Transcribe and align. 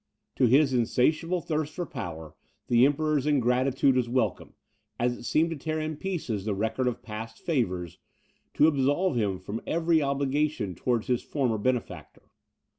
To 0.37 0.47
his 0.47 0.73
insatiable 0.73 1.41
thirst 1.41 1.75
for 1.75 1.85
power, 1.85 2.33
the 2.65 2.87
Emperor's 2.87 3.27
ingratitude 3.27 3.95
was 3.95 4.09
welcome, 4.09 4.55
as 4.99 5.13
it 5.15 5.25
seemed 5.25 5.51
to 5.51 5.55
tear 5.55 5.79
in 5.79 5.95
pieces 5.95 6.43
the 6.43 6.55
record 6.55 6.87
of 6.87 7.03
past 7.03 7.37
favours, 7.37 7.99
to 8.55 8.65
absolve 8.67 9.15
him 9.15 9.37
from 9.39 9.61
every 9.67 10.01
obligation 10.01 10.73
towards 10.73 11.05
his 11.05 11.21
former 11.21 11.59
benefactor. 11.59 12.31